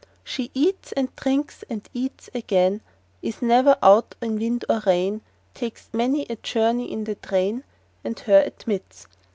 [0.23, 2.81] She eats, and drinks, and eats again,
[3.21, 5.21] Is never out in wind or rain,—
[5.53, 7.63] Takes many a journey in the train,
[8.03, 9.05] And her admits.